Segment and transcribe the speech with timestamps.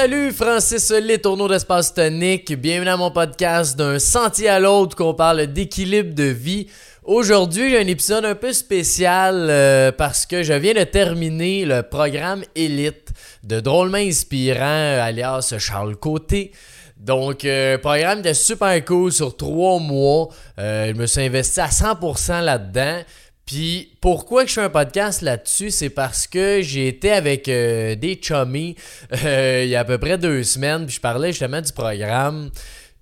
[0.00, 2.52] Salut Francis Les tourneaux d'espace tonique.
[2.52, 6.68] Bienvenue à mon podcast d'un sentier à l'autre qu'on parle d'équilibre de vie.
[7.02, 11.82] Aujourd'hui, j'ai un épisode un peu spécial euh, parce que je viens de terminer le
[11.82, 13.08] programme Élite
[13.42, 16.52] de Drôlement Inspirant, euh, alias Charles Côté.
[16.96, 20.28] Donc, euh, programme était super cool sur trois mois.
[20.56, 23.00] je me suis investi à 100% là-dedans.
[23.48, 28.20] Puis pourquoi je fais un podcast là-dessus, c'est parce que j'ai été avec euh, des
[28.22, 28.76] chummies
[29.24, 32.50] euh, il y a à peu près deux semaines, puis je parlais justement du programme.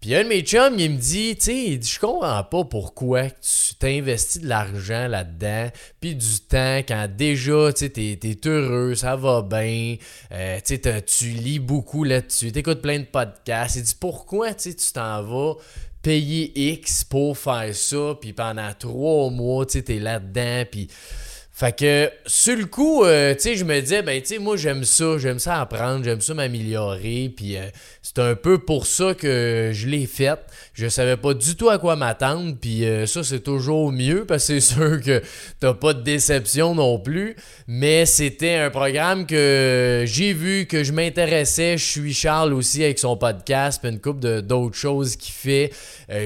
[0.00, 3.74] Puis un de mes chums, il me dit, tu sais, je comprends pas pourquoi tu
[3.80, 5.68] t'investis de l'argent là-dedans,
[6.00, 9.96] puis du temps, quand déjà, tu sais, t'es, heureux, ça va bien,
[10.30, 13.74] euh, tu lis beaucoup là-dessus, t'écoutes plein de podcasts.
[13.74, 15.54] Il dit, pourquoi, tu sais, tu t'en vas
[16.06, 20.86] payer X pour faire ça, puis pendant trois mois, tu sais, t'es là-dedans, puis...
[21.58, 24.58] Fait que, sur le coup, euh, tu sais, je me disais, ben, tu sais, moi,
[24.58, 27.62] j'aime ça, j'aime ça apprendre, j'aime ça m'améliorer, puis euh,
[28.02, 30.38] c'est un peu pour ça que je l'ai fait.
[30.74, 34.48] Je savais pas du tout à quoi m'attendre, puis euh, ça, c'est toujours mieux, parce
[34.48, 35.22] que c'est sûr que
[35.58, 40.92] t'as pas de déception non plus, mais c'était un programme que j'ai vu, que je
[40.92, 41.78] m'intéressais.
[41.78, 45.72] Je suis Charles aussi avec son podcast, puis une couple d'autres choses qu'il fait,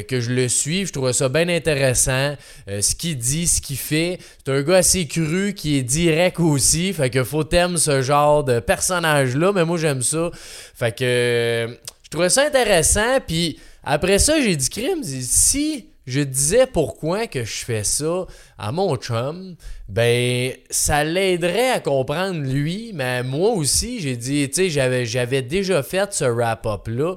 [0.09, 0.87] que je le suis.
[0.87, 2.35] Je trouvais ça bien intéressant,
[2.67, 4.19] ce qu'il dit, ce qu'il fait.
[4.45, 5.20] C'est un gars assez curieux
[5.55, 6.93] qui est direct aussi.
[6.93, 9.53] Fait que faut t'aimer ce genre de personnage-là.
[9.53, 10.31] Mais moi, j'aime ça.
[10.75, 13.21] Fait que je trouvais ça intéressant.
[13.27, 15.03] Puis après ça, j'ai dit crime.
[15.03, 18.27] Si je disais pourquoi que je fais ça
[18.59, 19.55] à mon chum,
[19.89, 25.83] ben ça l'aiderait à comprendre lui, mais moi aussi, j'ai dit, tu sais, j'avais, déjà
[25.83, 27.15] fait ce wrap-up là.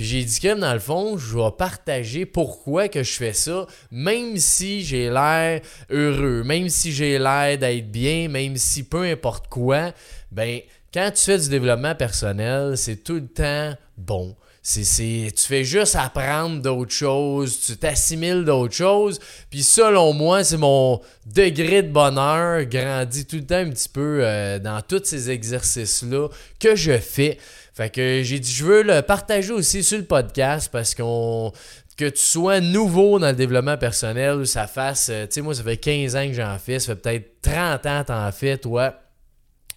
[0.00, 3.66] Puis j'ai dit que dans le fond, je vais partager pourquoi que je fais ça,
[3.90, 9.48] même si j'ai l'air heureux, même si j'ai l'air d'être bien, même si peu importe
[9.48, 9.92] quoi,
[10.32, 10.60] ben
[10.94, 14.34] quand tu fais du développement personnel, c'est tout le temps bon.
[14.62, 19.18] C'est, tu fais juste apprendre d'autres choses, tu t'assimiles d'autres choses.
[19.48, 24.20] Puis selon moi, c'est mon degré de bonheur grandit tout le temps un petit peu
[24.22, 26.28] euh, dans tous ces exercices-là
[26.58, 27.38] que je fais.
[27.72, 31.52] Fait que j'ai dit, je veux le partager aussi sur le podcast parce qu'on
[32.00, 35.62] que tu sois nouveau dans le développement personnel, ça fasse, euh, tu sais, moi, ça
[35.62, 38.94] fait 15 ans que j'en fais, ça fait peut-être 30 ans que t'en fais, toi.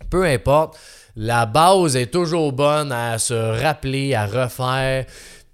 [0.09, 0.79] Peu importe,
[1.15, 5.05] la base est toujours bonne à se rappeler, à refaire.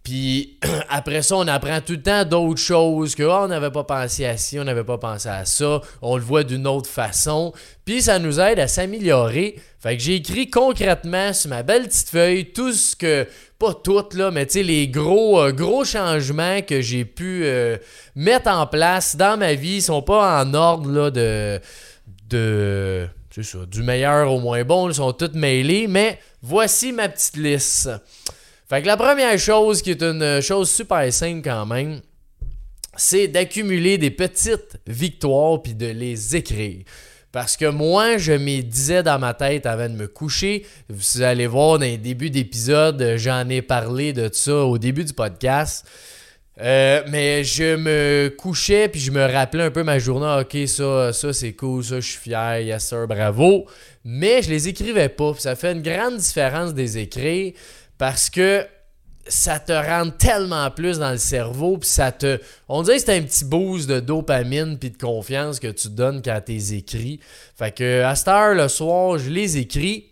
[0.03, 0.57] Puis
[0.89, 4.25] après ça, on apprend tout le temps d'autres choses que oh, on n'avait pas pensé
[4.25, 7.53] à ci, on n'avait pas pensé à ça, on le voit d'une autre façon.
[7.85, 9.59] Puis ça nous aide à s'améliorer.
[9.79, 13.27] Fait que j'ai écrit concrètement sur ma belle petite feuille tout ce que,
[13.59, 17.77] pas tout là, mais tu sais, les gros, euh, gros changements que j'ai pu euh,
[18.15, 21.59] mettre en place dans ma vie ils sont pas en ordre de.
[22.29, 27.37] de ça, du meilleur au moins bon, ils sont tous mêlés, mais voici ma petite
[27.37, 27.89] liste.
[28.67, 32.01] Fait que la première chose, qui est une chose super simple quand même,
[32.95, 36.83] c'est d'accumuler des petites victoires puis de les écrire.
[37.31, 41.45] Parce que moi, je me disais dans ma tête avant de me coucher, vous allez
[41.45, 45.85] voir dans les débuts d'épisode, j'en ai parlé de ça au début du podcast.
[46.61, 50.41] Euh, mais je me couchais puis je me rappelais un peu ma journée.
[50.41, 53.65] Ok, ça, ça c'est cool, ça je suis fier, yes sir, bravo.
[54.03, 55.33] Mais je les écrivais pas.
[55.37, 57.53] ça fait une grande différence des écrire
[57.97, 58.65] parce que
[59.27, 62.39] ça te rend tellement plus dans le cerveau, puis ça te...
[62.67, 66.21] On dirait que c'est un petit boost de dopamine puis de confiance que tu donnes
[66.23, 67.19] quand tu écris.
[67.55, 70.07] Fait que à cette heure, le soir, je les écris.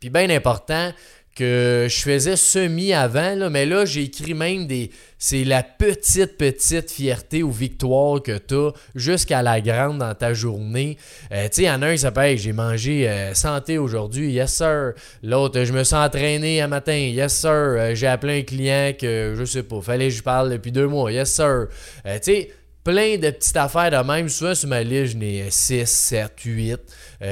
[0.00, 0.92] Puis bien important,
[1.36, 4.90] que je faisais semi avant, là, mais là, j'ai écrit même des.
[5.18, 10.32] C'est la petite, petite fierté ou victoire que tu as jusqu'à la grande dans ta
[10.34, 10.96] journée.
[11.32, 14.94] Euh, tu sais, y en un qui s'appelle J'ai mangé euh, santé aujourd'hui, yes sir.
[15.22, 17.50] L'autre, je me suis entraîné un matin, yes sir.
[17.50, 20.86] Euh, j'ai appelé un client que je sais pas, fallait que je parle depuis deux
[20.86, 21.66] mois, yes sir.
[22.04, 22.50] tu sais,
[22.86, 24.28] plein de petites affaires de même.
[24.28, 26.80] Souvent sur ma liste, je n'ai 6, 7, 8.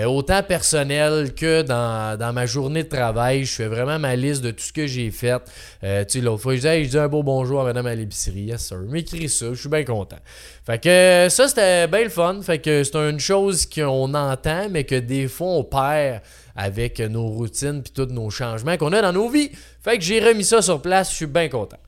[0.04, 3.44] autant personnel que dans, ma journée de travail.
[3.44, 5.40] Je fais vraiment ma liste de tout ce que j'ai fait.
[5.84, 7.94] Euh, tu sais, l'autre fois, je disais, je dis un beau bonjour à madame à
[7.94, 8.46] l'épicerie.
[8.46, 8.78] Yes, sir.
[8.78, 9.46] M'écris ça.
[9.50, 10.18] Je suis bien content.
[10.66, 12.40] Fait que ça, c'était bien le fun.
[12.42, 16.22] Fait que c'est une chose qu'on entend, mais que des fois, on perd
[16.56, 19.52] avec nos routines puis tous nos changements qu'on a dans nos vies.
[19.84, 21.10] Fait que j'ai remis ça sur place.
[21.12, 21.78] Je suis bien content.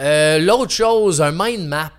[0.00, 1.90] Euh, l'autre chose, un mind map.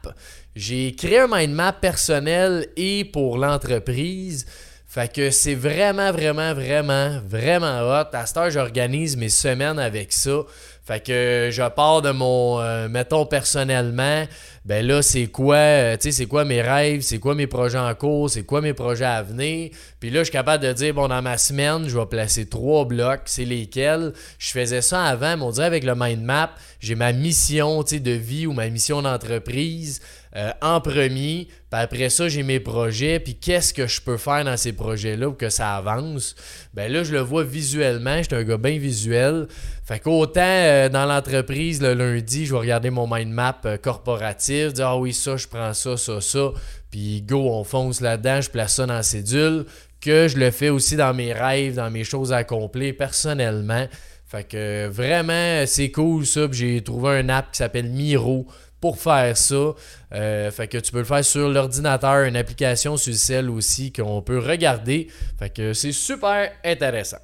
[0.60, 4.46] J'ai créé un mind map personnel et pour l'entreprise.
[4.90, 8.08] Fait que c'est vraiment, vraiment, vraiment, vraiment hot.
[8.12, 10.42] À cette heure, j'organise mes semaines avec ça.
[10.84, 14.26] Fait que je pars de mon, euh, mettons personnellement,
[14.66, 17.78] ben là, c'est quoi, euh, tu sais, c'est quoi mes rêves, c'est quoi mes projets
[17.78, 19.70] en cours, c'est quoi mes projets à venir.
[20.00, 22.86] Puis là, je suis capable de dire, bon, dans ma semaine, je vais placer trois
[22.86, 24.14] blocs, c'est lesquels.
[24.40, 27.96] Je faisais ça avant, mais on dirait avec le mind map, j'ai ma mission, tu
[27.96, 30.02] sais, de vie ou ma mission d'entreprise.
[30.36, 34.46] Euh, en premier, puis après ça, j'ai mes projets, puis qu'est-ce que je peux faire
[34.46, 36.36] dans ces projets-là pour que ça avance?
[36.76, 39.48] Ben là, je le vois visuellement, je suis un gars bien visuel.
[39.84, 44.74] Fait qu'autant euh, dans l'entreprise, le lundi, je vais regarder mon mind map euh, corporatif,
[44.74, 46.52] dire ah oui, ça, je prends ça, ça, ça,
[46.92, 49.66] puis go, on fonce là-dedans, je place ça dans la cédule,
[50.00, 53.88] que je le fais aussi dans mes rêves, dans mes choses à accomplir personnellement.
[54.28, 56.42] Fait que vraiment, c'est cool ça.
[56.52, 58.46] J'ai trouvé un app qui s'appelle Miro
[58.81, 59.74] pour faire ça.
[60.14, 63.92] Euh, fait que tu peux le faire sur l'ordinateur, une application sur le cell aussi
[63.92, 65.08] qu'on peut regarder.
[65.38, 67.20] Fait que c'est super intéressant.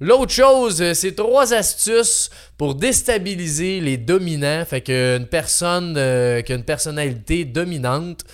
[0.00, 4.64] L'autre chose, euh, c'est trois astuces pour déstabiliser les dominants.
[4.64, 8.24] Fait qu'une personne euh, qui a une personnalité dominante.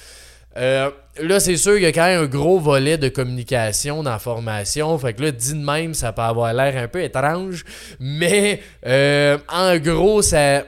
[0.57, 4.99] là, c'est sûr qu'il y a quand même un gros volet de communication dans la.
[4.99, 7.65] Fait que là, dit de même, ça peut avoir l'air un peu étrange.
[8.01, 10.65] Mais en gros, ça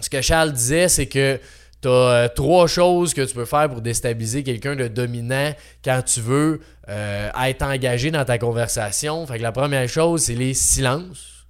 [0.00, 1.40] ce que Charles disait, c'est que
[1.82, 6.02] tu as euh, trois choses que tu peux faire pour déstabiliser quelqu'un de dominant quand
[6.02, 9.26] tu veux euh, être engagé dans ta conversation.
[9.26, 11.46] Fait que la première chose, c'est les silences.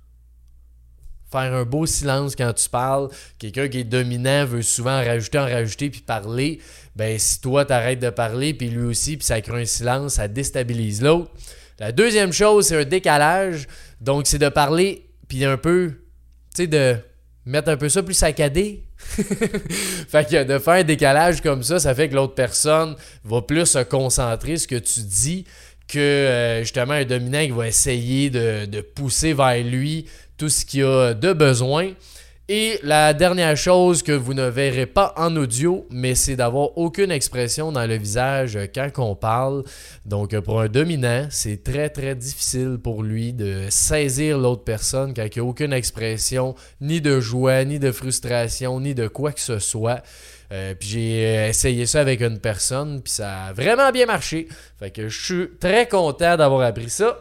[1.33, 3.09] Faire un beau silence quand tu parles.
[3.39, 6.61] Quelqu'un qui est dominant veut souvent en rajouter, en rajouter, puis parler.
[6.97, 10.15] Ben, si toi, tu arrêtes de parler, puis lui aussi, puis ça crée un silence,
[10.15, 11.31] ça déstabilise l'autre.
[11.79, 13.67] La deuxième chose, c'est un décalage.
[14.01, 15.93] Donc, c'est de parler, puis un peu,
[16.55, 16.97] tu sais, de
[17.47, 18.85] mettre un peu ça plus saccadé.
[19.09, 23.67] fait que de faire un décalage comme ça, ça fait que l'autre personne va plus
[23.67, 25.45] se concentrer sur ce que tu dis
[25.89, 30.07] que euh, justement un dominant qui va essayer de, de pousser vers lui
[30.37, 31.93] tout ce qu'il a de besoin.
[32.53, 37.13] Et la dernière chose que vous ne verrez pas en audio, mais c'est d'avoir aucune
[37.13, 39.63] expression dans le visage quand on parle.
[40.05, 45.23] Donc pour un dominant, c'est très très difficile pour lui de saisir l'autre personne quand
[45.23, 49.41] il n'y a aucune expression, ni de joie, ni de frustration, ni de quoi que
[49.41, 50.03] ce soit.
[50.51, 54.49] Euh, puis j'ai essayé ça avec une personne, puis ça a vraiment bien marché.
[54.77, 57.17] Fait que je suis très content d'avoir appris ça.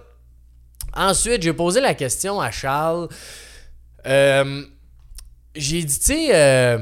[0.95, 3.09] Ensuite, j'ai posé la question à Charles.
[4.07, 4.63] Euh,
[5.55, 6.77] j'ai dit, tu sais, euh,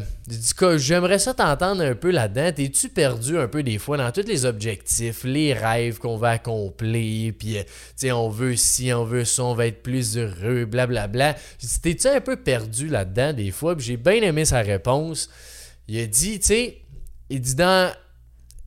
[0.78, 2.52] j'aimerais ça t'entendre un peu là-dedans.
[2.52, 7.34] T'es-tu perdu un peu des fois dans tous les objectifs, les rêves qu'on va accomplir,
[7.38, 7.64] puis, euh,
[7.98, 11.36] tu on veut ci, on veut ça, on va être plus heureux, blablabla.
[11.60, 13.76] J'ai dit, t'es-tu un peu perdu là-dedans des fois?
[13.76, 15.30] Puis j'ai bien aimé sa réponse.
[15.88, 16.82] Il a dit, tu sais,
[17.30, 17.94] il dit, dans,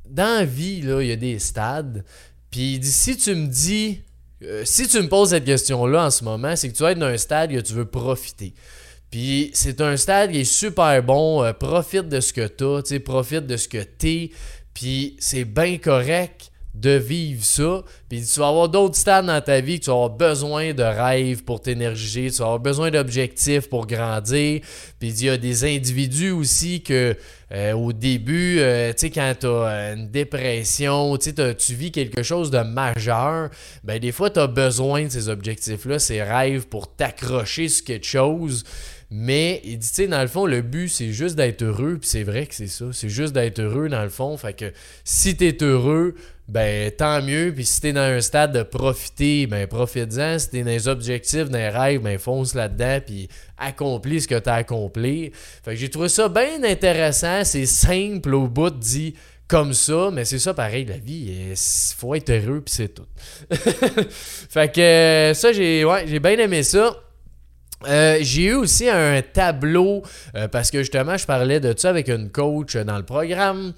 [0.09, 2.05] dans la vie, il y a des stades.
[2.51, 4.01] Puis il dit, si tu me dis,
[4.43, 6.99] euh, si tu me poses cette question-là en ce moment, c'est que tu vas être
[6.99, 8.55] dans un stade que tu veux profiter.
[9.11, 11.43] Puis c'est un stade qui est super bon.
[11.43, 14.31] Euh, profite de ce que tu as, profite de ce que tu es.
[14.73, 17.83] Puis c'est bien correct de vivre ça.
[18.09, 20.83] Puis tu vas avoir d'autres stades dans ta vie que tu vas avoir besoin de
[20.83, 24.61] rêves pour t'énergiser, tu vas avoir besoin d'objectifs pour grandir.
[24.99, 27.17] Puis il y a des individus aussi que
[27.53, 32.51] euh, au début, euh, tu sais, quand tu as une dépression, tu vis quelque chose
[32.51, 33.51] de majeur,
[33.83, 38.07] ben des fois tu as besoin de ces objectifs-là, ces rêves pour t'accrocher sur quelque
[38.07, 38.65] chose.
[39.13, 41.99] Mais il dit, tu sais, dans le fond, le but, c'est juste d'être heureux.
[42.01, 42.87] Puis c'est vrai que c'est ça.
[42.93, 44.37] C'est juste d'être heureux, dans le fond.
[44.37, 46.15] Fait que si t'es heureux,
[46.47, 47.53] ben tant mieux.
[47.53, 50.39] Puis si t'es dans un stade de profiter, ben profite-en.
[50.39, 53.01] Si t'es dans les objectifs, dans les rêves, ben fonce là-dedans.
[53.05, 55.33] Puis accomplis ce que t'as accompli.
[55.35, 57.43] Fait que j'ai trouvé ça bien intéressant.
[57.43, 59.15] C'est simple au bout, dit
[59.49, 61.57] comme ça, mais c'est ça pareil, la vie, il
[61.97, 63.07] faut être heureux, puis c'est tout.
[64.49, 66.97] fait que ça, j'ai ouais, j'ai bien aimé ça.
[67.89, 70.03] Euh, j'ai eu aussi un tableau
[70.35, 73.73] euh, parce que justement je parlais de ça avec une coach dans le programme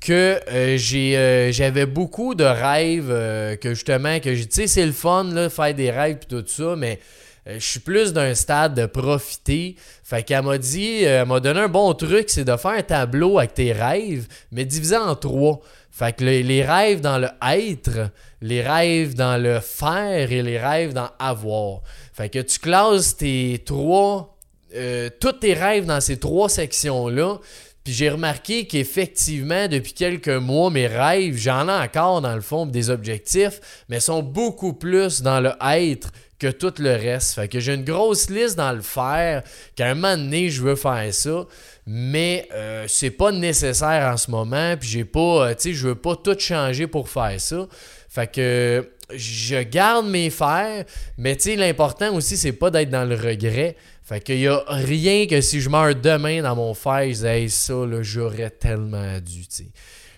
[0.00, 5.50] que euh, j'avais beaucoup de rêves que justement que tu sais c'est le fun là
[5.50, 7.00] faire des rêves et tout ça mais
[7.46, 9.74] je suis plus d'un stade de profiter.
[10.04, 13.38] Fait qu'elle m'a dit, elle m'a donné un bon truc, c'est de faire un tableau
[13.38, 15.62] avec tes rêves, mais divisé en trois.
[15.98, 20.92] Fait que les rêves dans le être, les rêves dans le faire et les rêves
[20.92, 21.80] dans avoir.
[22.12, 24.38] Fait que tu classes tes trois,
[24.76, 27.40] euh, tous tes rêves dans ces trois sections-là.
[27.82, 32.64] Puis j'ai remarqué qu'effectivement, depuis quelques mois, mes rêves, j'en ai encore dans le fond
[32.64, 37.34] des objectifs, mais sont beaucoup plus dans le être que tout le reste.
[37.34, 39.42] Fait que j'ai une grosse liste dans le faire,
[39.74, 41.46] qu'à un moment donné, je veux faire ça,
[41.90, 46.16] mais euh, c'est pas nécessaire en ce moment, puis j'ai pas, euh, je veux pas
[46.16, 47.66] tout changer pour faire ça.
[48.10, 50.84] Fait que je garde mes fers,
[51.16, 53.74] mais tu sais, l'important aussi, c'est pas d'être dans le regret.
[54.02, 57.48] Fait qu'il y a rien que si je meurs demain dans mon fer, je dis,
[57.48, 59.64] ça, là, j'aurais tellement dû, tu.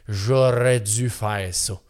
[0.08, 1.80] J'aurais dû faire ça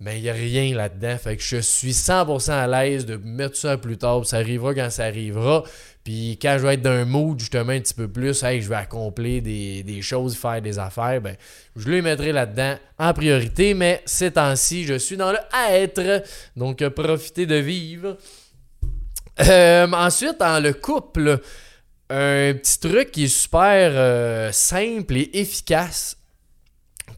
[0.00, 1.16] mais il n'y a rien là-dedans.
[1.18, 4.24] Fait que je suis 100% à l'aise de mettre ça plus tard.
[4.24, 5.62] Ça arrivera quand ça arrivera.
[6.02, 8.68] Puis quand je vais être dans un mood justement un petit peu plus, hey, je
[8.70, 11.36] vais accomplir des, choses, faire des affaires, ben,
[11.76, 13.74] je les mettrai là-dedans en priorité.
[13.74, 16.24] Mais ces temps-ci, je suis dans le être.
[16.56, 18.16] Donc profitez de vivre.
[19.40, 21.40] Euh, ensuite, dans le couple,
[22.08, 26.16] un petit truc qui est super euh, simple et efficace.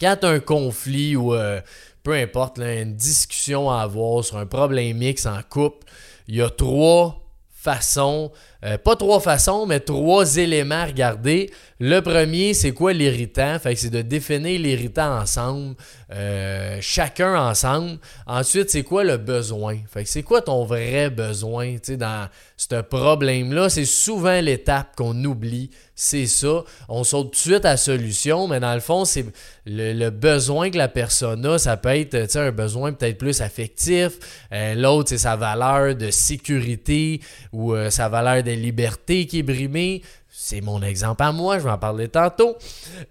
[0.00, 1.60] Quand un conflit ou euh,
[2.02, 5.86] peu importe, une discussion à avoir sur un problème mix en couple,
[6.28, 8.32] il y a trois façons,
[8.64, 11.50] euh, pas trois façons, mais trois éléments à regarder.
[11.80, 13.58] Le premier, c'est quoi l'irritant?
[13.58, 15.74] Fait que c'est de définir l'irritant ensemble,
[16.12, 17.98] euh, chacun ensemble.
[18.26, 19.78] Ensuite, c'est quoi le besoin?
[19.92, 23.68] Fait que c'est quoi ton vrai besoin, dans ce problème-là?
[23.68, 26.64] C'est souvent l'étape qu'on oublie c'est ça.
[26.88, 29.24] On saute tout de suite à la solution, mais dans le fond, c'est
[29.66, 31.58] le, besoin que la personne a.
[31.58, 34.18] Ça peut être un besoin peut-être plus affectif.
[34.52, 37.20] Euh, l'autre, c'est sa valeur de sécurité
[37.52, 40.02] ou sa valeur liberté qui est brimée.
[40.30, 42.56] C'est mon exemple à moi, je vais en parler tantôt.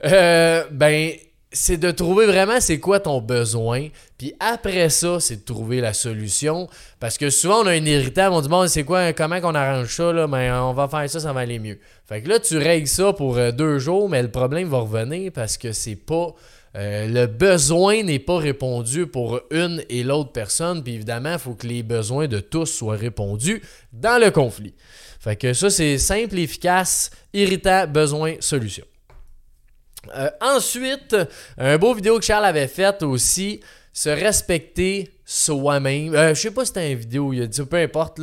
[0.05, 1.13] Euh, ben,
[1.53, 3.87] c'est de trouver vraiment c'est quoi ton besoin.
[4.17, 6.69] Puis après ça, c'est de trouver la solution.
[6.99, 9.93] Parce que souvent, on a un irritant, on dit bon, c'est quoi, comment qu'on arrange
[9.93, 11.79] ça, là, mais on va faire ça, ça va aller mieux.
[12.05, 15.31] Fait que là, tu règles ça pour euh, deux jours, mais le problème va revenir
[15.31, 16.33] parce que c'est pas.
[16.77, 20.83] Euh, le besoin n'est pas répondu pour une et l'autre personne.
[20.83, 24.73] Puis évidemment, il faut que les besoins de tous soient répondus dans le conflit.
[25.21, 28.85] Fait que ça, c'est simple, efficace, irritant, besoin, solution.
[30.15, 31.15] Euh, ensuite,
[31.59, 33.61] un beau vidéo que Charles avait fait aussi,
[33.93, 36.15] se respecter soi-même.
[36.15, 38.19] Euh, je sais pas si c'était une vidéo, il a dit peu importe.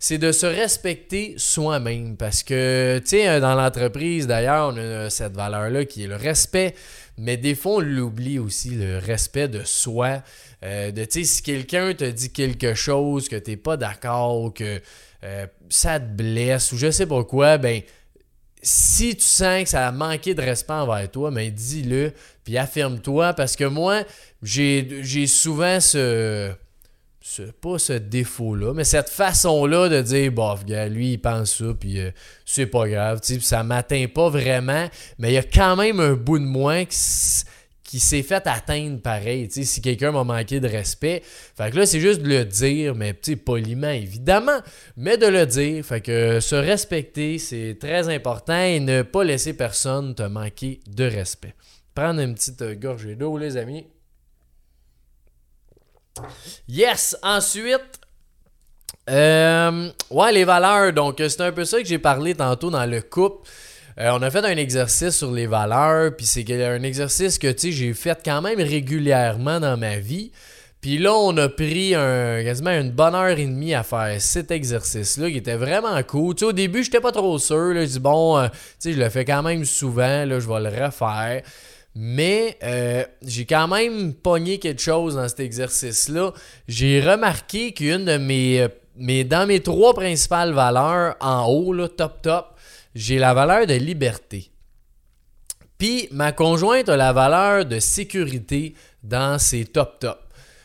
[0.00, 5.08] C'est de se respecter soi-même parce que tu sais euh, dans l'entreprise d'ailleurs on a
[5.08, 6.74] cette valeur là qui est le respect,
[7.18, 10.22] mais des fois on l'oublie aussi le respect de soi.
[10.62, 14.80] Euh, de si quelqu'un te dit quelque chose que t'es pas d'accord que
[15.68, 17.82] ça te blesse ou je sais pas quoi, ben
[18.62, 22.12] si tu sens que ça a manqué de respect envers toi, mais dis-le,
[22.44, 24.04] puis affirme-toi, parce que moi,
[24.42, 26.52] j'ai souvent ce,
[27.22, 31.66] ce, pas ce défaut-là, mais cette façon-là de dire, bof, gars, lui, il pense ça,
[31.78, 32.10] puis euh,
[32.46, 36.14] c'est pas grave, tu ça m'atteint pas vraiment, mais il y a quand même un
[36.14, 41.22] bout de moi qui s'est fait atteindre pareil, si quelqu'un m'a manqué de respect.
[41.24, 44.60] Fait que là, c'est juste de le dire, mais tu poliment, évidemment,
[44.96, 45.84] mais de le dire.
[45.84, 51.04] Fait que se respecter, c'est très important et ne pas laisser personne te manquer de
[51.04, 51.54] respect.
[51.94, 53.86] Prendre une petite gorgée d'eau, les amis.
[56.68, 57.16] Yes!
[57.22, 58.00] Ensuite,
[59.08, 60.92] euh, ouais, les valeurs.
[60.92, 63.48] Donc, c'est un peu ça que j'ai parlé tantôt dans le couple.
[63.98, 67.92] Euh, on a fait un exercice sur les valeurs, puis c'est un exercice que j'ai
[67.92, 70.30] fait quand même régulièrement dans ma vie.
[70.80, 75.30] Puis là, on a pris quasiment une bonne heure et demie à faire cet exercice-là
[75.30, 76.34] qui était vraiment cool.
[76.42, 77.74] Au début, j'étais pas trop sûr.
[77.74, 78.48] Je dis, bon, euh,
[78.82, 81.42] je le fais quand même souvent, là, je vais le refaire.
[81.94, 86.32] Mais euh, j'ai quand même pogné quelque chose dans cet exercice-là.
[86.68, 88.66] J'ai remarqué qu'une de mes,
[88.96, 92.54] mes, Dans mes trois principales valeurs, en haut, là, top top,
[92.94, 94.50] j'ai la valeur de liberté.
[95.78, 100.20] Puis ma conjointe a la valeur de sécurité dans ses top top.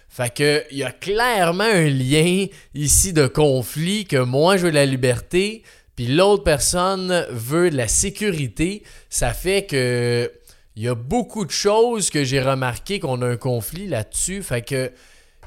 [0.09, 4.71] Fait que il y a clairement un lien ici de conflit que moi je veux
[4.71, 5.63] de la liberté,
[5.95, 8.83] puis l'autre personne veut de la sécurité.
[9.09, 10.29] Ça fait que
[10.75, 14.43] il y a beaucoup de choses que j'ai remarqué qu'on a un conflit là-dessus.
[14.43, 14.91] Fait que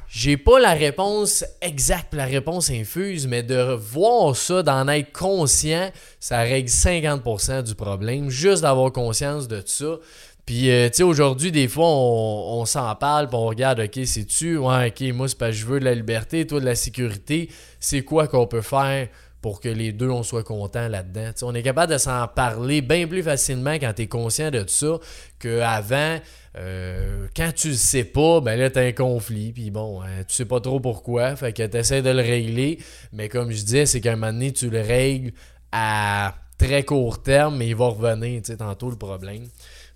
[0.09, 5.91] j'ai pas la réponse exacte, la réponse infuse, mais de voir ça, d'en être conscient,
[6.19, 8.31] ça règle 50% du problème.
[8.31, 9.99] Juste d'avoir conscience de ça.
[10.47, 14.57] Puis, euh, tu sais, aujourd'hui, des fois, on, s'en parle, puis on regarde, OK, c'est-tu?
[14.57, 17.51] Ouais, OK, moi, c'est parce que je veux de la liberté, toi, de la sécurité.
[17.81, 19.09] C'est quoi qu'on peut faire
[19.41, 21.31] pour que les deux, on soit contents là-dedans?
[21.43, 24.99] on est capable de s'en parler bien plus facilement quand tu es conscient de ça
[25.39, 26.19] qu'avant.
[26.57, 30.35] Euh, quand tu le sais pas, ben là, t'as un conflit, puis bon, hein, tu
[30.35, 32.81] sais pas trop pourquoi, fait que t'essaies de le régler,
[33.13, 35.33] mais comme je disais, c'est qu'à un moment donné, tu le règles
[35.71, 39.47] à très court terme, mais il va revenir, tu sais, tantôt le problème.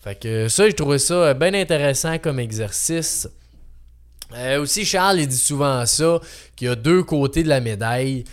[0.01, 3.29] Fait que ça, j'ai trouvé ça bien intéressant comme exercice.
[4.35, 6.21] Euh, aussi, Charles, il dit souvent ça,
[6.57, 8.25] qu'il y a deux côtés de la médaille.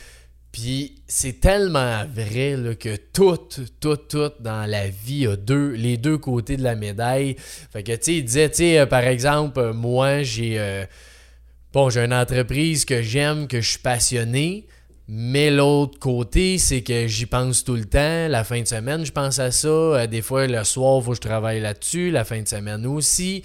[0.51, 3.37] Puis c'est tellement vrai que tout,
[3.79, 7.35] tout, tout dans la vie a deux, les deux côtés de la médaille.
[7.71, 10.59] Fait que, tu sais, il disait, tu sais, euh, par exemple, euh, moi, j'ai.
[10.59, 10.85] Euh,
[11.71, 14.67] bon, j'ai une entreprise que j'aime, que je suis passionné.
[15.07, 18.27] Mais l'autre côté, c'est que j'y pense tout le temps.
[18.27, 20.05] La fin de semaine, je pense à ça.
[20.05, 22.11] Des fois, le soir, il faut que je travaille là-dessus.
[22.11, 23.41] La fin de semaine aussi.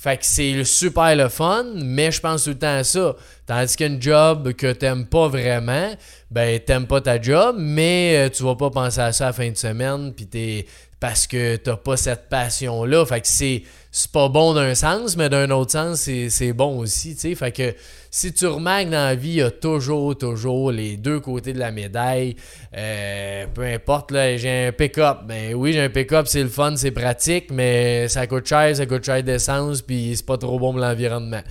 [0.00, 3.16] Fait que c'est super le fun, mais je pense tout le temps à ça.
[3.46, 5.92] Tandis qu'un job que t'aimes pas vraiment,
[6.30, 9.32] ben t'aimes pas ta job, mais euh, tu vas pas penser à ça à la
[9.32, 10.66] fin de semaine, puis t'es
[11.00, 13.04] parce que t'as pas cette passion-là.
[13.06, 17.16] Fait que c'est c'est pas bon d'un sens, mais d'un autre sens, c'est bon aussi,
[17.16, 17.34] tu sais.
[17.34, 17.74] Fait que
[18.10, 21.58] si tu remarques dans la vie, il y a toujours, toujours les deux côtés de
[21.58, 22.36] la médaille.
[22.76, 25.18] Euh, peu importe, là, j'ai un pick-up.
[25.26, 28.86] Ben oui, j'ai un pick-up, c'est le fun, c'est pratique, mais ça coûte cher, ça
[28.86, 31.42] coûte cher d'essence, puis c'est pas trop bon pour l'environnement.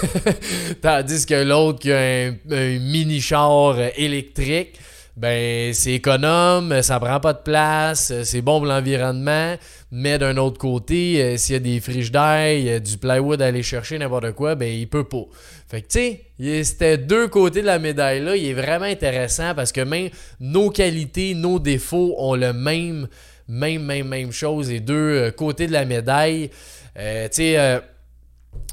[0.82, 4.78] Tandis que l'autre qui a un mini-char électrique,
[5.16, 9.56] ben c'est économe, ça prend pas de place, c'est bon pour l'environnement,
[9.90, 13.96] mais d'un autre côté, euh, s'il y a des frigidaires, du plywood à aller chercher,
[13.96, 15.24] n'importe quoi, ben il peut pas.
[15.68, 19.54] Fait que tu sais, c'était deux côtés de la médaille là, il est vraiment intéressant
[19.54, 23.08] parce que même nos qualités, nos défauts ont le même,
[23.48, 26.50] même, même, même chose, les deux euh, côtés de la médaille.
[26.98, 27.80] Euh, tu sais,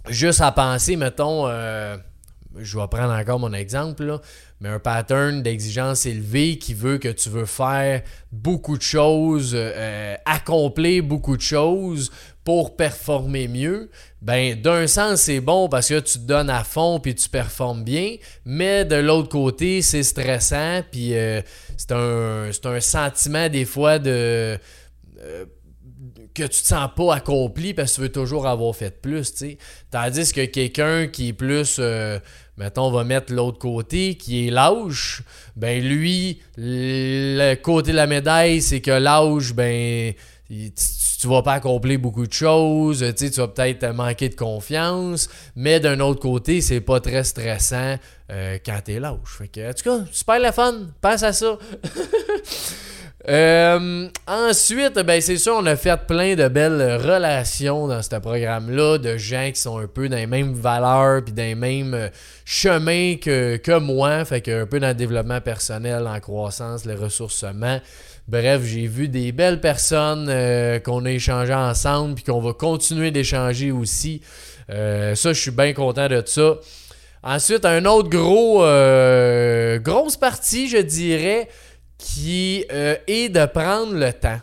[0.10, 1.48] juste à penser, mettons
[2.58, 4.22] je vais prendre encore mon exemple, là,
[4.64, 8.02] mais un pattern d'exigence élevée qui veut que tu veux faire
[8.32, 12.10] beaucoup de choses, euh, accomplir beaucoup de choses
[12.46, 13.90] pour performer mieux,
[14.22, 17.84] ben d'un sens c'est bon parce que tu te donnes à fond puis tu performes
[17.84, 18.16] bien,
[18.46, 21.42] mais de l'autre côté c'est stressant puis euh,
[21.76, 24.58] c'est un, un, sentiment des fois de
[25.20, 25.46] euh,
[26.34, 29.38] que tu te sens pas accompli parce que tu veux toujours avoir fait plus, tu
[29.38, 29.58] sais.
[29.92, 32.20] Tandis que quelqu'un qui est plus, euh,
[32.58, 35.22] mettons, on va mettre l'autre côté, qui est lâche,
[35.56, 40.14] ben lui, le côté de la médaille, c'est que lâche, ben,
[40.50, 45.80] tu, vas pas accomplir beaucoup de choses, tu, tu vas peut-être manquer de confiance, mais
[45.80, 47.98] d'un autre côté, c'est pas très stressant
[48.32, 49.38] euh, quand t'es lâche.
[49.38, 51.58] Fait que, en tout cas, super le fun, passe à ça.
[53.30, 58.98] Euh, ensuite, ben c'est sûr, on a fait plein de belles relations dans ce programme-là,
[58.98, 62.10] de gens qui sont un peu dans les mêmes valeurs puis dans les mêmes euh,
[62.44, 66.96] chemins que, que moi, fait que un peu dans le développement personnel, en croissance, le
[66.96, 67.80] ressourcement.
[68.28, 73.12] Bref, j'ai vu des belles personnes euh, qu'on a échangé ensemble puis qu'on va continuer
[73.12, 74.22] d'échanger aussi.
[74.68, 76.56] ça, je suis bien content de ça.
[77.26, 78.60] Ensuite, un autre gros
[79.80, 81.48] grosse partie, je dirais
[81.98, 84.40] qui euh, est de prendre le temps.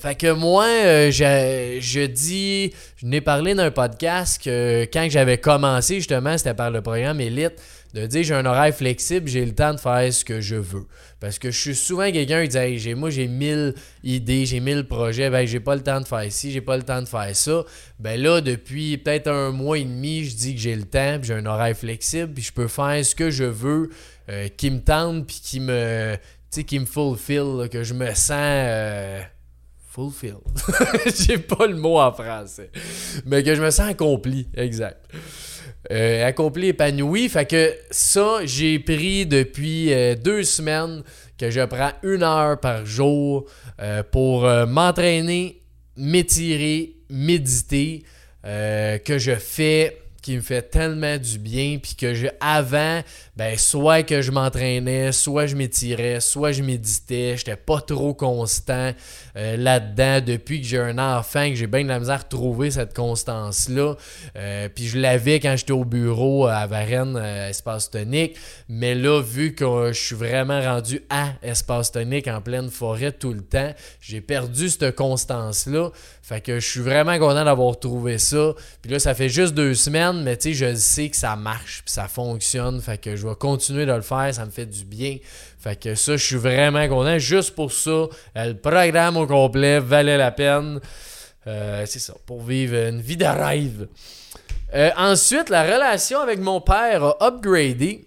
[0.00, 5.96] Fait que moi, euh, je, dis, je n'ai parlé d'un podcast que quand j'avais commencé,
[5.96, 7.60] justement, c'était par le programme Elite,
[7.92, 10.86] de dire j'ai un horaire flexible, j'ai le temps de faire ce que je veux.
[11.20, 14.84] Parce que je suis souvent quelqu'un qui dit j'ai, moi j'ai mille idées, j'ai mille
[14.84, 17.36] projets, ben j'ai pas le temps de faire ci, j'ai pas le temps de faire
[17.36, 17.64] ça.
[17.98, 21.34] Ben là, depuis peut-être un mois et demi, je dis que j'ai le temps, j'ai
[21.34, 23.90] un horaire flexible, puis je peux faire ce que je veux,
[24.30, 26.16] euh, qui me tente, puis qui me
[26.50, 28.30] sais, qui me fulfill, que je me sens.
[28.38, 29.20] Euh,
[29.88, 30.38] fulfill.
[31.26, 32.70] J'ai pas le mot en français.
[33.26, 35.04] Mais que je me sens accompli, exact.
[35.90, 37.28] Euh, accompli, épanoui.
[37.28, 41.02] Fait que ça, j'ai pris depuis euh, deux semaines
[41.38, 43.46] que je prends une heure par jour
[44.12, 45.62] pour m'entraîner,
[45.96, 48.04] m'étirer, méditer.
[48.44, 53.02] que je fais qui me fait tellement du bien puis que je avant
[53.36, 58.92] ben soit que je m'entraînais soit je m'étirais soit je méditais j'étais pas trop constant
[59.36, 62.70] euh, là-dedans depuis que j'ai un enfant que j'ai bien de la misère à retrouver
[62.70, 63.94] cette constance là
[64.36, 68.36] euh, puis je l'avais quand j'étais au bureau à Varennes euh, espace tonique.
[68.68, 73.32] Mais là vu que je suis vraiment rendu à espace tonique en pleine forêt tout
[73.32, 75.90] le temps j'ai perdu cette constance là
[76.30, 79.74] fait que je suis vraiment content d'avoir trouvé ça puis là ça fait juste deux
[79.74, 83.26] semaines mais tu sais, je sais que ça marche, puis ça fonctionne, fait que je
[83.26, 85.18] vais continuer de le faire, ça me fait du bien.
[85.58, 87.18] Fait que ça, je suis vraiment content.
[87.18, 90.80] Juste pour ça, euh, le programme au complet valait la peine.
[91.46, 93.88] Euh, c'est ça, pour vivre une vie de rêve.
[94.74, 98.06] Euh, ensuite, la relation avec mon père a upgradé.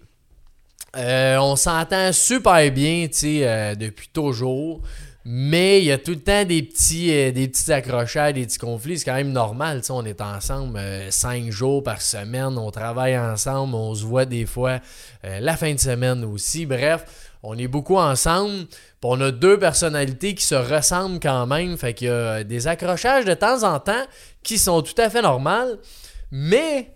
[0.94, 4.80] on s'entend super bien, tu sais, depuis toujours.
[5.26, 8.58] Mais il y a tout le temps des petits, euh, des petits accrochages, des petits
[8.58, 8.98] conflits.
[8.98, 9.80] C'est quand même normal.
[9.88, 12.58] On est ensemble euh, cinq jours par semaine.
[12.58, 13.74] On travaille ensemble.
[13.74, 14.80] On se voit des fois
[15.24, 16.66] euh, la fin de semaine aussi.
[16.66, 18.66] Bref, on est beaucoup ensemble.
[19.02, 21.78] on a deux personnalités qui se ressemblent quand même.
[21.78, 24.04] Fait qu'il y a des accrochages de temps en temps
[24.42, 25.78] qui sont tout à fait normaux.
[26.30, 26.90] Mais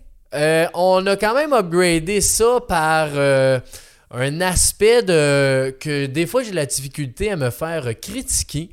[0.75, 3.09] on a quand même upgradé ça par
[4.11, 8.69] un aspect de que des fois j'ai la difficulté à me faire critiquer.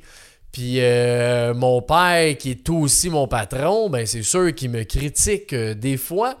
[0.51, 5.53] Puis euh, mon père, qui est aussi mon patron, ben c'est sûr qu'il me critique
[5.53, 6.35] euh, des fois.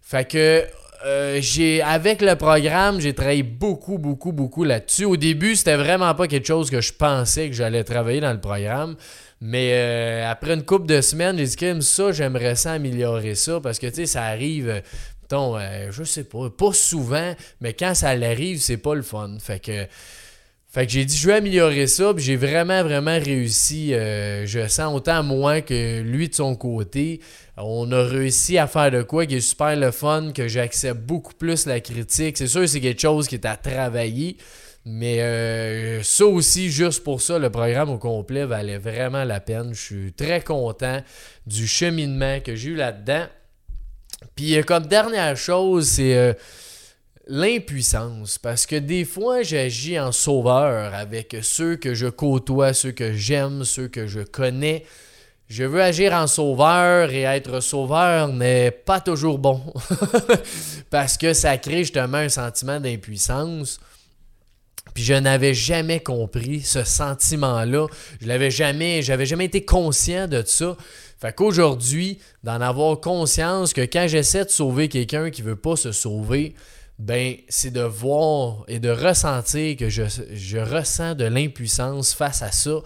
[0.00, 0.64] Fait que
[1.04, 5.06] euh, j'ai avec le programme, j'ai travaillé beaucoup, beaucoup, beaucoup là-dessus.
[5.06, 8.40] Au début, c'était vraiment pas quelque chose que je pensais que j'allais travailler dans le
[8.40, 8.94] programme.
[9.40, 13.78] Mais après une couple de semaines, j'ai dit que ça, j'aimerais ça améliorer ça parce
[13.78, 14.82] que tu sais, ça arrive.
[15.30, 15.58] Mettons,
[15.90, 19.36] je sais pas, pas souvent, mais quand ça arrive, c'est pas le fun.
[19.38, 19.86] Fait que
[20.70, 23.94] fait que j'ai dit, je vais améliorer ça, puis j'ai vraiment, vraiment réussi.
[23.94, 27.20] Euh, je sens autant moi que lui de son côté.
[27.56, 31.32] On a réussi à faire de quoi qui est super le fun, que j'accepte beaucoup
[31.32, 32.36] plus la critique.
[32.36, 34.36] C'est sûr, c'est quelque chose qui est à travailler.
[34.84, 39.70] Mais euh, ça aussi, juste pour ça, le programme au complet valait vraiment la peine.
[39.72, 41.00] Je suis très content
[41.46, 43.24] du cheminement que j'ai eu là-dedans.
[44.34, 46.36] Puis euh, comme dernière chose, c'est
[47.28, 48.38] l'impuissance.
[48.38, 53.64] Parce que des fois, j'agis en sauveur avec ceux que je côtoie, ceux que j'aime,
[53.64, 54.84] ceux que je connais.
[55.48, 59.62] Je veux agir en sauveur et être sauveur n'est pas toujours bon.
[60.90, 63.80] Parce que ça crée justement un sentiment d'impuissance.
[64.92, 67.86] Puis je n'avais jamais compris ce sentiment-là.
[68.20, 70.76] Je l'avais jamais, jamais été conscient de ça.
[71.18, 75.90] Fait qu'aujourd'hui, d'en avoir conscience que quand j'essaie de sauver quelqu'un qui veut pas se
[75.90, 76.54] sauver,
[76.98, 82.78] ben c'est de voir et de ressentir que je, ressens de l'impuissance face à ça.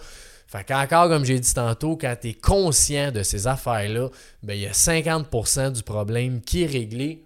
[0.47, 4.09] Fait qu'encore, comme j'ai dit tantôt, quand tu es conscient de ces affaires-là,
[4.41, 7.23] ben il y a 50% du problème qui est réglé.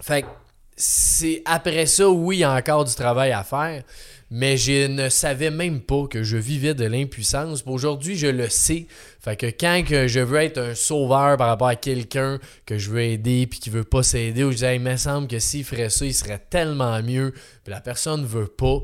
[0.00, 0.28] Fait que
[0.76, 3.82] c'est après ça, oui, il y a encore du travail à faire,
[4.30, 7.64] mais je ne savais même pas que je vivais de l'impuissance.
[7.66, 8.86] Aujourd'hui, je le sais.
[9.20, 13.48] Fait quand je veux être un sauveur par rapport à quelqu'un que je veux aider
[13.48, 16.06] puis qui veut pas s'aider, ou je dis, il me semble que s'il ferait ça,
[16.06, 17.32] il serait tellement mieux,
[17.64, 18.78] puis la personne ne veut pas,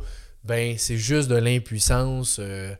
[0.44, 2.74] ben c'est juste de l'impuissance euh,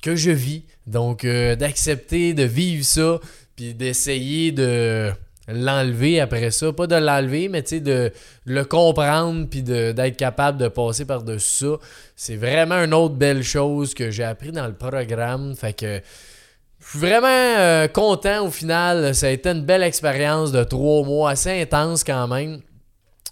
[0.00, 0.64] que je vis.
[0.86, 3.20] Donc, euh, d'accepter de vivre ça,
[3.56, 5.12] puis d'essayer de
[5.48, 6.72] l'enlever après ça.
[6.72, 8.12] Pas de l'enlever, mais de
[8.44, 11.76] le comprendre puis d'être capable de passer par-dessus ça.
[12.16, 15.54] C'est vraiment une autre belle chose que j'ai appris dans le programme.
[15.54, 16.00] Fait que
[16.80, 19.14] je suis vraiment euh, content au final.
[19.14, 22.60] Ça a été une belle expérience de trois mois, assez intense quand même.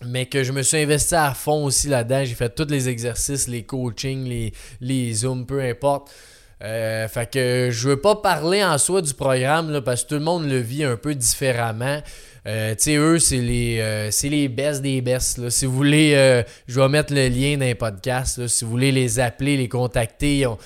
[0.05, 2.25] Mais que je me suis investi à fond aussi là-dedans.
[2.25, 6.11] J'ai fait tous les exercices, les coachings, les, les zooms, peu importe.
[6.63, 10.15] Euh, fait que je veux pas parler en soi du programme là, parce que tout
[10.15, 12.01] le monde le vit un peu différemment.
[12.47, 15.39] Euh, tu sais, eux, c'est les, euh, les best des best.
[15.39, 15.51] Là.
[15.51, 18.47] Si vous voulez, je vais mettre le lien dans les podcasts.
[18.47, 20.59] Si vous voulez les appeler, les contacter, ils ont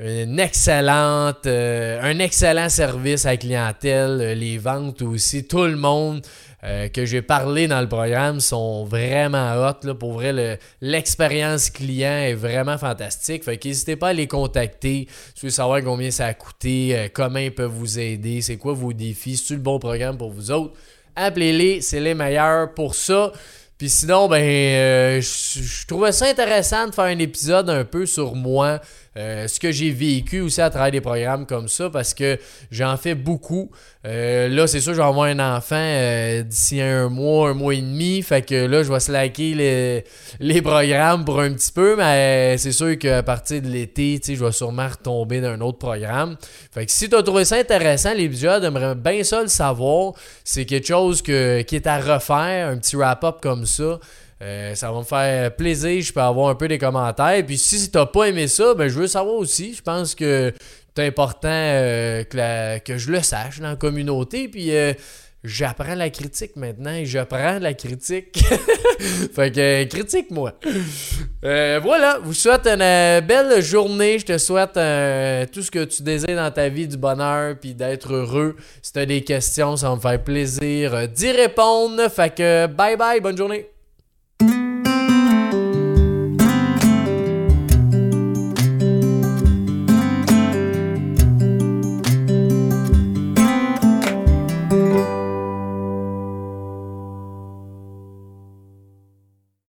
[0.00, 5.46] excellente, un excellent service à la clientèle, les ventes aussi.
[5.46, 6.22] Tout le monde
[6.64, 9.84] euh, que j'ai parlé dans le programme sont vraiment hot.
[9.84, 9.94] Là.
[9.94, 13.42] Pour vrai, l'expérience client est vraiment fantastique.
[13.42, 15.08] Fait n'hésitez pas à les contacter.
[15.08, 18.58] Si vous voulez savoir combien ça a coûté, euh, comment ils peuvent vous aider, c'est
[18.58, 20.74] quoi vos défis, c'est le bon programme pour vous autres?
[21.16, 23.32] Appelez-les, c'est les meilleurs pour ça.
[23.76, 28.36] Puis sinon, ben, euh, je trouvais ça intéressant de faire un épisode un peu sur
[28.36, 28.80] moi,
[29.16, 32.38] euh, ce que j'ai vécu aussi à travers des programmes comme ça parce que
[32.70, 33.70] j'en fais beaucoup.
[34.06, 37.74] Euh, là, c'est sûr, je vais avoir un enfant euh, d'ici un mois, un mois
[37.74, 38.22] et demi.
[38.22, 40.04] Fait que là, je vais slacker les,
[40.40, 44.52] les programmes pour un petit peu, mais c'est sûr qu'à partir de l'été, je vais
[44.52, 46.36] sûrement retomber d'un autre programme.
[46.72, 50.14] Fait que si tu as trouvé ça intéressant, l'épisode, j'aimerais bien ça le savoir.
[50.42, 53.98] C'est quelque chose que, qui est à refaire, un petit wrap-up comme ça.
[54.42, 56.02] Euh, ça va me faire plaisir.
[56.02, 57.44] Je peux avoir un peu des commentaires.
[57.46, 59.74] Puis si tu n'as pas aimé ça, ben, je veux savoir aussi.
[59.74, 60.52] Je pense que
[60.94, 64.48] c'est important euh, que, je le sache dans la communauté.
[64.48, 64.94] Puis euh,
[65.44, 68.44] j'apprends la critique maintenant et je prends la critique.
[69.32, 70.54] fait que critique-moi.
[71.40, 74.18] voilà, vous souhaite une belle journée.
[74.18, 74.74] Je te souhaite
[75.52, 78.56] tout ce que tu désires dans ta vie, du bonheur, puis d'être heureux.
[78.82, 82.10] Si tu as des questions, ça va me faire plaisir d'y répondre.
[82.10, 83.71] Fait que bye bye, bonne journée.